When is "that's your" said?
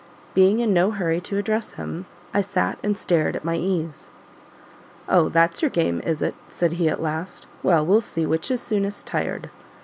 5.29-5.69